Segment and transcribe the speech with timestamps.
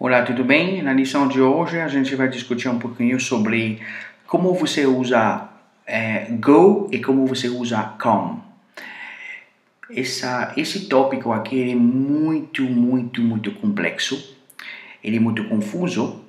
[0.00, 0.80] Olá, tudo bem?
[0.80, 3.80] Na lição de hoje a gente vai discutir um pouquinho sobre
[4.28, 5.48] como você usa
[5.84, 8.38] é, go e como você usa come.
[9.90, 14.36] Essa, esse tópico aqui é muito, muito, muito complexo.
[15.02, 16.24] Ele é muito confuso.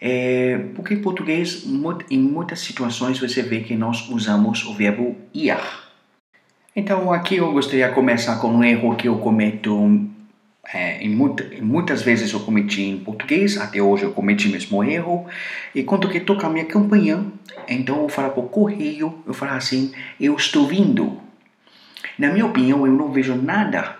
[0.00, 1.66] É, porque em português,
[2.08, 5.58] em muitas situações, você vê que nós usamos o verbo ir.
[6.76, 10.08] Então, aqui eu gostaria de começar com um erro que eu cometo
[10.72, 15.26] é, em, muita, muitas vezes eu cometi em português, até hoje eu cometi mesmo erro.
[15.74, 17.24] E quando que toca a minha campanha,
[17.68, 21.20] então eu falo o correio, eu falo assim, eu estou vindo.
[22.18, 23.96] Na minha opinião, eu não vejo nada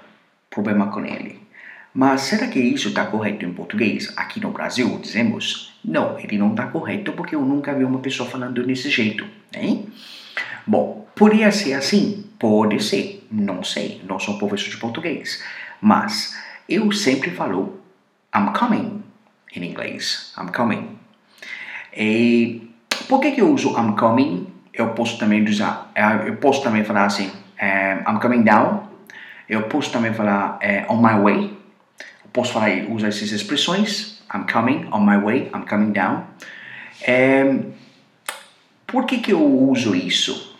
[0.50, 1.40] problema com ele.
[1.94, 4.12] Mas será que isso está correto em português?
[4.16, 8.28] Aqui no Brasil, dizemos, não, ele não está correto porque eu nunca vi uma pessoa
[8.28, 9.26] falando desse jeito.
[9.54, 9.88] Hein?
[10.66, 12.24] Bom, poderia ser assim?
[12.38, 15.42] Pode ser, não sei, não sou professor de português.
[15.80, 16.34] Mas
[16.68, 17.80] eu sempre falo
[18.34, 19.02] I'm coming
[19.54, 20.32] em inglês.
[20.38, 20.98] I'm coming.
[21.94, 22.70] E
[23.08, 24.46] por que, que eu uso I'm coming?
[24.72, 28.88] Eu posso também usar, eh, eu posso também falar assim, um, I'm coming down.
[29.48, 31.58] Eu posso também falar uh, on my way.
[32.00, 34.22] Eu posso falar, usar essas expressões.
[34.34, 36.24] I'm coming, on my way, I'm coming down.
[37.06, 37.72] Um,
[38.86, 40.51] por que, que eu uso isso?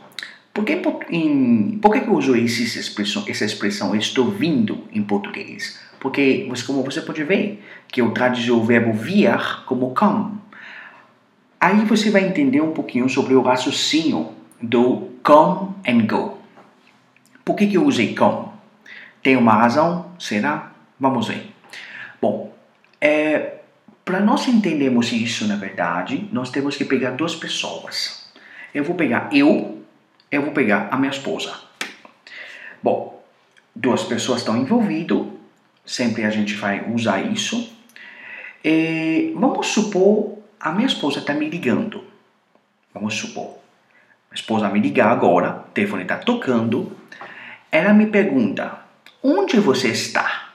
[0.53, 5.81] Por que, em, por que, eu uso essa expressão, essa expressão estou vindo em português?
[5.99, 10.33] Porque, como você pode ver, que eu traduzi o verbo vir como come.
[11.61, 16.39] Aí você vai entender um pouquinho sobre o raciocínio do come and go.
[17.45, 18.49] Por que, que eu usei come?
[19.23, 20.11] Tem uma razão?
[20.19, 20.73] Será?
[20.99, 21.53] Vamos ver.
[22.21, 22.53] Bom,
[23.01, 23.59] é,
[24.05, 28.29] para nós entendermos isso, na verdade, nós temos que pegar duas pessoas.
[28.75, 29.82] Eu vou pegar eu,
[30.33, 31.55] eu vou pegar a minha esposa.
[32.83, 33.23] Bom,
[33.77, 35.33] duas pessoas estão envolvidas
[35.85, 37.77] Sempre a gente vai usar isso.
[38.65, 42.05] E vamos supor, a minha esposa está me ligando.
[42.95, 43.59] Vamos supor.
[44.31, 46.97] A esposa me ligar agora, o telefone está tocando.
[47.71, 48.79] Ela me pergunta:
[49.23, 50.51] Onde você está?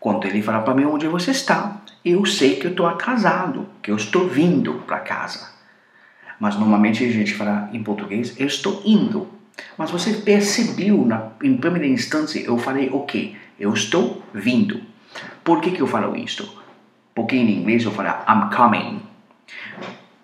[0.00, 3.90] Quando ele fala para mim onde você está, eu sei que eu estou atrasado, que
[3.90, 5.54] eu estou vindo para casa.
[6.44, 9.26] Mas normalmente a gente fala em português: Eu estou indo.
[9.78, 14.82] Mas você percebeu, na, em primeira instância, eu falei, ok, eu estou vindo.
[15.42, 16.46] Por que, que eu falo isto?
[17.14, 19.00] Porque em inglês eu falo I'm coming.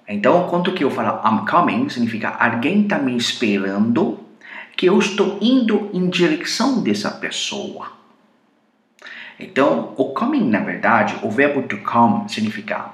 [0.06, 4.20] Então, quando que eu falo I'm coming, significa alguém está me esperando
[4.76, 7.92] que eu estou indo em direção dessa pessoa.
[9.38, 12.90] Então, o coming, na verdade, o verbo to come significa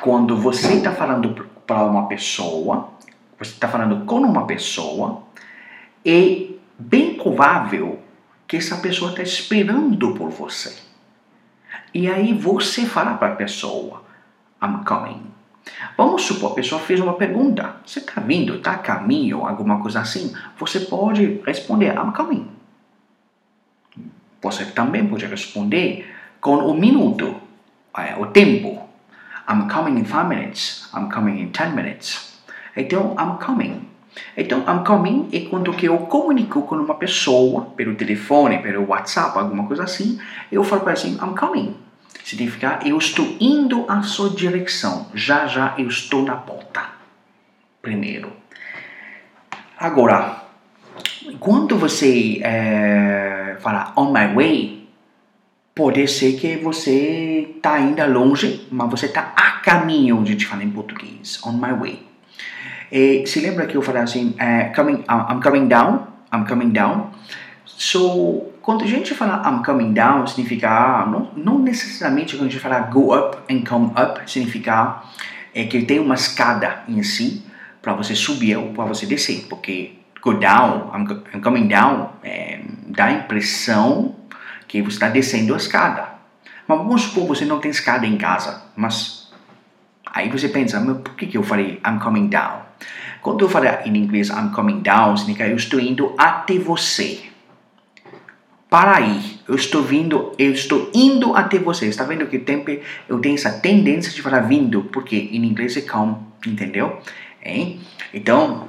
[0.00, 2.90] quando você está falando para uma pessoa,
[3.38, 5.22] você está falando com uma pessoa,
[6.04, 8.00] é bem provável
[8.46, 10.76] que essa pessoa está esperando por você.
[11.94, 14.02] E aí você fala para a pessoa,
[14.62, 15.32] I'm coming.
[15.96, 17.76] Vamos supor, a pessoa fez uma pergunta.
[17.86, 20.34] Você está vindo, está a caminho, alguma coisa assim?
[20.58, 22.50] Você pode responder, I'm coming.
[24.42, 27.36] Você também pode responder com o minuto,
[27.96, 28.81] é, o tempo.
[29.52, 30.88] I'm coming in five minutes.
[30.94, 32.32] I'm coming in ten minutes.
[32.74, 33.86] Então, I'm coming.
[34.34, 39.38] Então, I'm coming é quando que eu comunico com uma pessoa, pelo telefone, pelo WhatsApp,
[39.38, 40.18] alguma coisa assim,
[40.50, 41.76] eu falo para assim, I'm coming.
[42.24, 45.08] Significa, eu estou indo à sua direção.
[45.12, 46.82] Já, já eu estou na porta.
[47.82, 48.32] Primeiro.
[49.78, 50.42] Agora,
[51.40, 54.81] quando você é, fala on my way,
[55.74, 60.62] pode ser que você está ainda longe, mas você está a caminho, a gente fala
[60.62, 61.40] em português.
[61.44, 62.06] On my way.
[62.90, 67.10] E se lembra que eu falei assim, uh, coming, I'm coming down, I'm coming down.
[67.64, 72.60] So, quando a gente fala I'm coming down, significa, não, não necessariamente quando a gente
[72.60, 75.02] fala go up and come up, significa
[75.54, 77.44] é que tem uma escada em si
[77.80, 82.60] para você subir ou para você descer, porque go down, I'm, I'm coming down, é,
[82.88, 84.14] dá a impressão
[84.72, 86.08] que você está descendo a escada.
[86.66, 89.30] Mas vamos supor você não tem escada em casa, mas
[90.06, 92.62] aí você pensa, mas por que, que eu falei I'm coming down?
[93.20, 97.20] Quando eu falo em inglês I'm coming down, significa eu estou indo até você.
[98.70, 101.88] Para aí, eu estou vindo, eu estou indo até você.
[101.88, 102.70] Está vendo que tempo
[103.06, 106.16] eu tenho essa tendência de falar vindo, porque em inglês é come,
[106.46, 106.98] entendeu?
[107.44, 107.78] Hein?
[108.14, 108.66] Então,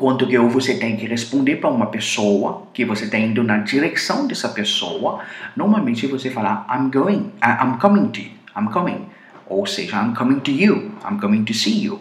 [0.00, 4.26] quando que você tem que responder para uma pessoa que você está indo na direção
[4.26, 5.20] dessa pessoa,
[5.54, 8.20] normalmente você fala I'm going, I'm coming to,
[8.58, 9.04] I'm coming,
[9.46, 12.00] ou seja, I'm coming to you, I'm coming to see you.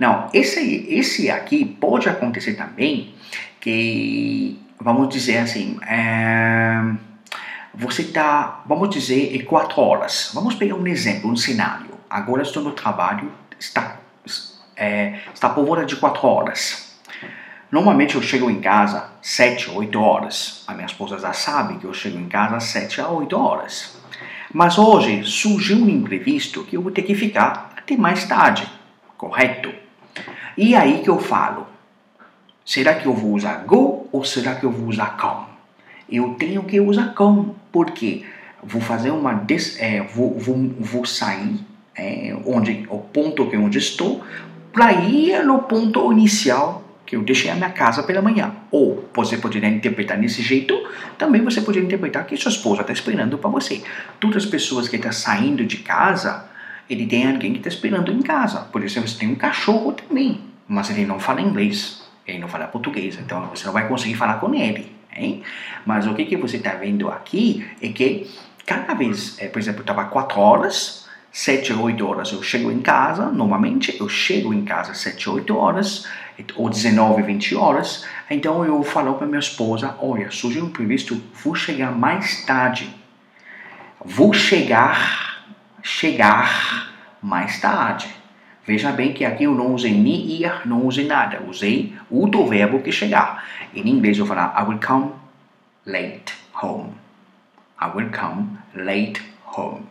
[0.00, 3.14] Não, esse, esse aqui pode acontecer também
[3.60, 6.82] que, vamos dizer assim, é,
[7.72, 10.32] você está, vamos dizer, em quatro horas.
[10.34, 11.90] Vamos pegar um exemplo, um cenário.
[12.10, 13.30] Agora estou no trabalho,
[13.60, 14.00] está,
[14.76, 16.87] é, está por volta de quatro horas.
[17.70, 20.64] Normalmente eu chego em casa sete, oito horas.
[20.66, 23.98] A minha esposa já sabe que eu chego em casa sete a oito horas.
[24.52, 28.66] Mas hoje surgiu um imprevisto que eu vou ter que ficar até mais tarde,
[29.18, 29.70] correto?
[30.56, 31.66] E aí que eu falo,
[32.64, 35.46] será que eu vou usar go ou será que eu vou usar come?
[36.08, 38.24] Eu tenho que usar come, porque
[38.62, 41.60] vou fazer uma des, é, vou, vou, vou sair
[41.94, 44.24] é, onde o ponto que onde estou
[44.72, 48.54] para ir no ponto inicial que eu deixei a minha casa pela manhã.
[48.70, 50.78] Ou você poderia interpretar desse jeito,
[51.16, 53.82] também você poderia interpretar que sua esposa está esperando para você.
[54.20, 56.44] Todas as pessoas que estão tá saindo de casa,
[56.88, 58.60] ele tem alguém que está esperando em casa.
[58.70, 62.66] Por isso você tem um cachorro também, mas ele não fala inglês, ele não fala
[62.66, 64.92] português, então você não vai conseguir falar com ele.
[65.16, 65.42] Hein?
[65.86, 68.28] Mas o que, que você está vendo aqui é que
[68.66, 72.80] cada vez, é, por exemplo, estava quatro horas, 7 ou 8 horas eu chego em
[72.80, 76.06] casa, normalmente eu chego em casa 7 ou 8 horas,
[76.56, 81.54] ou 19, 20 horas, então eu falo para minha esposa, olha, surgiu um imprevisto, vou
[81.54, 82.88] chegar mais tarde.
[84.04, 85.44] Vou chegar,
[85.82, 88.08] chegar mais tarde.
[88.64, 91.42] Veja bem que aqui eu não usei nem ir, não usei nada.
[91.48, 93.44] Usei outro verbo que chegar.
[93.74, 95.12] Em inglês eu falo, I will come
[95.86, 96.92] late home.
[97.80, 99.86] I will come late home.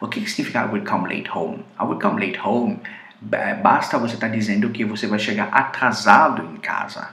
[0.00, 1.64] O que significa I will come late home?
[1.80, 2.78] I will come late home
[3.20, 7.08] basta você estar tá dizendo que você vai chegar atrasado em casa.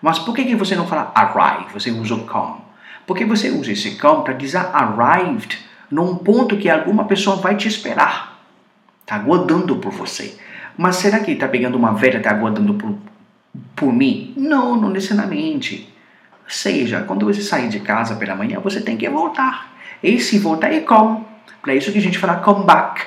[0.00, 1.72] Mas por que, que você não fala arrive?
[1.72, 2.60] Você usa o come.
[3.06, 5.58] Porque você usa esse come para dizer arrived
[5.90, 8.40] num ponto que alguma pessoa vai te esperar.
[9.00, 10.36] Está aguardando por você.
[10.76, 12.96] Mas será que está pegando uma velha e está aguardando por,
[13.76, 14.32] por mim?
[14.36, 15.92] Não, não necessariamente.
[16.48, 19.72] Seja, quando você sair de casa pela manhã, você tem que voltar.
[20.02, 21.24] E se voltar é come.
[21.60, 23.02] Para isso que a gente fala come back.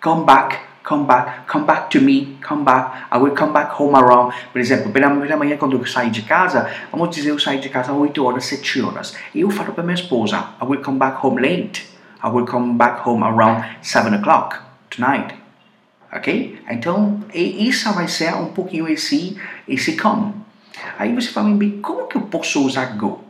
[0.00, 3.96] Come back, come back, come back to me, come back, I will come back home
[3.96, 4.34] around.
[4.52, 7.68] Por exemplo, pela, pela manhã quando eu saio de casa, vamos dizer eu saio de
[7.68, 9.16] casa às 8 horas, 7 horas.
[9.34, 11.88] E eu falo para minha esposa, I will come back home late.
[12.22, 14.58] I will come back home around 7 o'clock
[14.90, 15.34] tonight.
[16.12, 16.60] Ok?
[16.68, 19.36] Então, isso vai ser um pouquinho esse,
[19.66, 20.34] esse come.
[20.98, 21.50] Aí você fala,
[21.80, 23.24] como que eu posso usar go?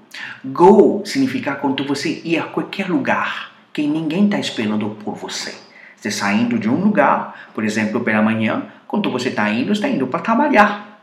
[0.44, 5.69] Go significa quando você ir a qualquer lugar que ninguém está esperando por você.
[6.00, 10.06] Você saindo de um lugar, por exemplo, pela manhã, quando você está indo, está indo
[10.06, 11.02] para trabalhar.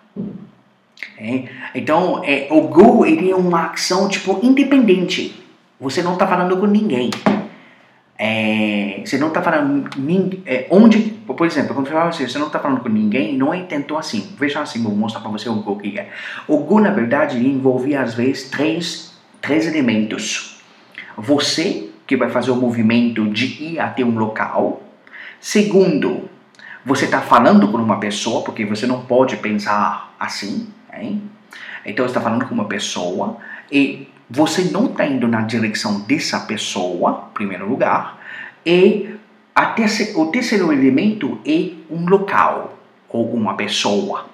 [1.17, 1.43] É?
[1.75, 5.43] Então, é, o go ele é uma ação tipo independente.
[5.79, 7.11] Você não está falando com ninguém.
[8.17, 9.87] É, você não está falando
[10.43, 13.53] é, onde, por exemplo, quando você fala assim, você não está falando com ninguém, não
[13.53, 14.33] é tentou assim.
[14.39, 16.09] Veja assim, vou mostrar para você o go que é.
[16.47, 20.59] O go na verdade envolve às vezes três três elementos.
[21.15, 24.81] Você que vai fazer o movimento de ir até um local.
[25.39, 26.29] Segundo,
[26.85, 30.67] você está falando com uma pessoa, porque você não pode pensar assim.
[30.93, 31.21] Hein?
[31.85, 33.37] Então, você está falando com uma pessoa
[33.71, 38.19] e você não está indo na direção dessa pessoa, em primeiro lugar.
[38.65, 39.15] E
[40.15, 42.77] o terceiro elemento é um local
[43.09, 44.25] ou uma pessoa.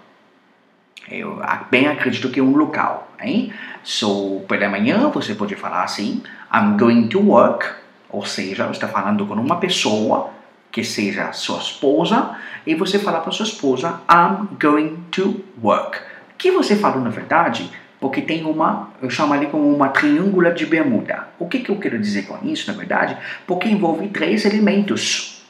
[1.10, 3.12] Eu bem acredito que é um local.
[3.22, 3.54] Hein?
[3.84, 6.24] So, pela manhã você pode falar assim:
[6.54, 7.68] I'm going to work.
[8.10, 10.32] Ou seja, está falando com uma pessoa
[10.74, 16.00] que seja sua esposa e você fala para sua esposa I'm going to work.
[16.36, 17.70] Que você falou na verdade
[18.00, 21.28] porque tem uma, eu chamo ali como uma triângula de bermuda.
[21.40, 23.16] O que, que eu quero dizer com isso, na verdade?
[23.48, 25.42] Porque envolve três elementos.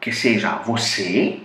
[0.00, 1.40] Que seja você,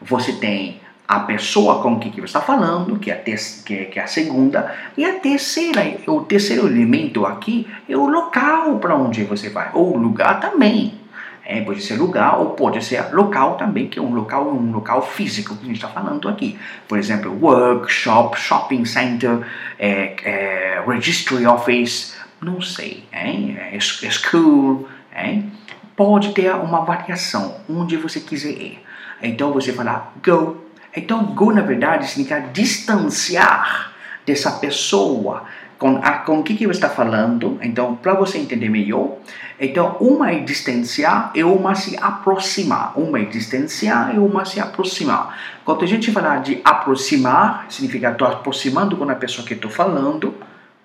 [0.00, 4.02] você tem a pessoa com quem você está falando, que é, a que, que é
[4.02, 9.50] a segunda, e a terceira, o terceiro elemento aqui é o local para onde você
[9.50, 10.97] vai, ou o lugar também.
[11.50, 15.00] É, pode ser lugar ou pode ser local também, que é um local, um local
[15.00, 16.58] físico que a gente está falando aqui.
[16.86, 19.40] Por exemplo, workshop, shopping center,
[19.78, 25.42] é, é, registry office, não sei, é, é school, é,
[25.96, 28.84] pode ter uma variação onde você quiser ir.
[29.22, 33.92] Então você fala go então, go, na verdade, significa distanciar
[34.26, 35.44] dessa pessoa
[35.78, 37.58] com, a, com o que, que você está falando.
[37.62, 39.16] Então, para você entender melhor,
[39.60, 42.98] então, uma é distanciar e uma se aproximar.
[42.98, 45.38] Uma é distanciar e uma se aproximar.
[45.64, 50.34] Quando a gente falar de aproximar, significa estou aproximando com a pessoa que estou falando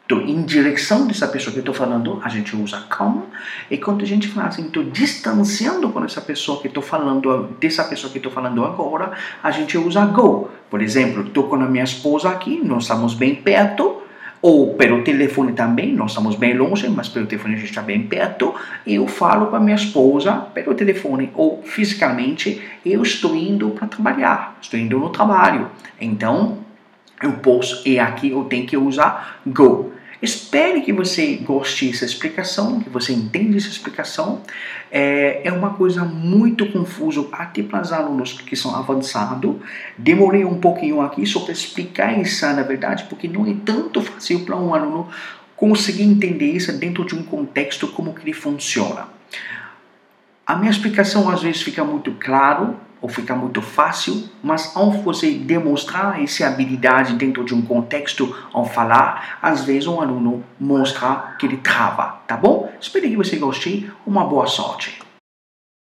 [0.03, 3.23] estou em direção dessa pessoa que estou falando, a gente usa come.
[3.71, 7.83] E quando a gente fala assim, estou distanciando com essa pessoa que estou falando, dessa
[7.85, 10.49] pessoa que estou falando agora, a gente usa go.
[10.69, 14.02] Por exemplo, estou com a minha esposa aqui, nós estamos bem perto.
[14.43, 18.03] Ou pelo telefone também, nós estamos bem longe, mas pelo telefone a gente está bem
[18.03, 18.53] perto.
[18.85, 24.77] Eu falo para minha esposa pelo telefone ou fisicamente, eu estou indo para trabalhar, estou
[24.77, 25.69] indo no trabalho.
[25.99, 26.57] Então,
[27.21, 29.93] eu posso, e aqui eu tenho que usar go.
[30.23, 34.41] Espere que você goste dessa explicação, que você entenda essa explicação.
[34.89, 39.57] É, é uma coisa muito confusa até para os alunos que são avançados.
[39.97, 44.45] Demorei um pouquinho aqui só para explicar isso, na verdade, porque não é tanto fácil
[44.45, 45.09] para um aluno
[45.57, 49.09] conseguir entender isso dentro de um contexto como que ele funciona.
[50.47, 55.31] A minha explicação às vezes fica muito claro, ou fica muito fácil, mas ao você
[55.31, 61.45] demonstrar essa habilidade dentro de um contexto, ao falar, às vezes um aluno mostra que
[61.45, 62.71] ele trava, tá bom?
[62.79, 63.91] Espero que você goste.
[64.07, 65.02] Uma boa sorte.